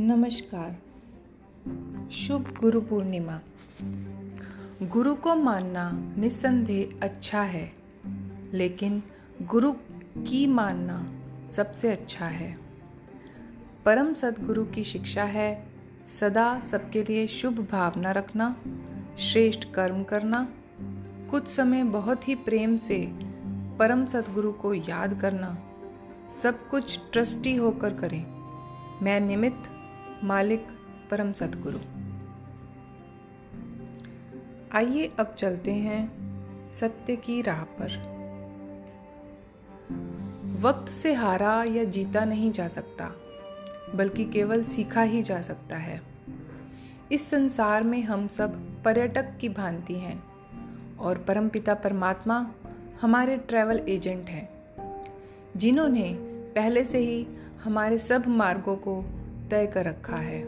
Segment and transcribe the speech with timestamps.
[0.00, 0.76] नमस्कार।
[2.10, 3.40] शुभ गुरु पूर्णिमा।
[4.82, 7.72] गुरु को मानना निस्संदेह अच्छा है,
[8.52, 9.02] लेकिन
[9.42, 9.72] गुरु
[10.16, 11.12] की मानना
[11.50, 12.58] सबसे अच्छा है।
[13.84, 15.68] परम सदगुरु की शिक्षा है,
[16.20, 18.56] सदा सबके लिए शुभ भावना रखना,
[19.18, 20.48] श्रेष्ठ कर्म करना।
[21.30, 23.12] कुछ समय बहुत ही प्रेम से
[23.78, 25.58] परम सदगुरु को याद करना,
[26.42, 28.24] सब कुछ ट्रस्टी होकर करें।
[29.02, 29.76] मैं निमित्त
[30.24, 30.66] मालिक
[31.10, 31.78] परम सतगुरु।
[34.72, 36.10] आइए अब चलते हैं
[36.70, 38.10] सत्य की राह पर।
[40.60, 43.10] वक्त से हारा या जीता नहीं जा सकता,
[43.94, 46.02] बल्कि केवल सीखा ही जा सकता है।
[47.12, 50.22] इस संसार में हम सब पर्यटक की भांति हैं
[50.96, 52.50] और परमपिता परमात्मा
[53.00, 54.48] हमारे ट्रैवल एजेंट हैं,
[55.56, 56.12] जिन्होंने
[56.54, 57.26] पहले से ही
[57.64, 59.04] हमारे सब मार्गों को
[59.50, 60.42] तय कर रखा है।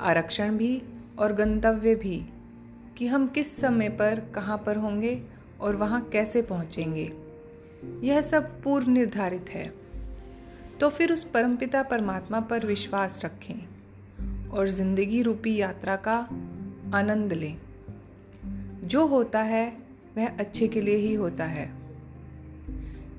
[0.00, 0.82] आरक्षण भी
[1.18, 2.26] और गंतव्य भी,
[2.96, 5.22] कि हम किस समय पर, कहाँ पर होंगे
[5.60, 7.12] और वहाँ कैसे पहुँचेंगे,
[8.06, 9.72] यह सब पूर्व निर्धारित है।
[10.80, 16.18] तो फिर उस परमपिता परमात्मा पर विश्वास रखें और ज़िंदगी रूपी यात्रा का
[16.94, 17.56] आनंद लें।
[18.84, 19.76] जो होता है,
[20.16, 21.66] वह अच्छे के लिए ही होता है।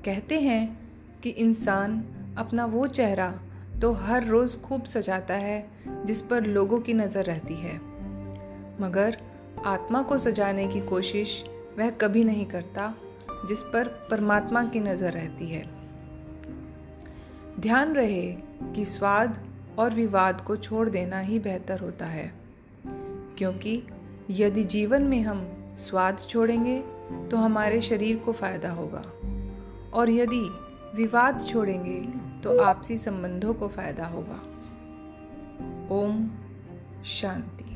[0.06, 0.80] कहते हैं
[1.23, 2.03] कि इंसान
[2.38, 3.39] अपना वो चेहरा
[3.81, 5.66] तो हर रोज़ खूब सजाता है,
[6.05, 7.75] जिस पर लोगों की नज़र रहती है।
[8.81, 9.17] मगर
[9.66, 11.44] आत्मा को सजाने की कोशिश
[11.77, 12.94] वह कभी नहीं करता,
[13.47, 15.63] जिस पर परमात्मा की नज़र रहती है।
[17.59, 18.31] ध्यान रहे
[18.75, 19.39] कि स्वाद
[19.80, 22.31] और विवाद को छोड़ देना ही बेहतर होता है,
[23.38, 23.81] क्योंकि
[24.30, 25.45] यदि जीवन में हम
[25.77, 26.80] स्वाद छोड़ेंगे
[27.31, 29.03] तो हमारे शरीर को फ़ायदा होगा।
[29.94, 30.50] और यदि
[30.95, 34.42] विवाद छोड़ेंगे तो आपसी संबंधों को फ़ायदा होगा।
[35.95, 36.30] ओम
[37.06, 37.69] शांति।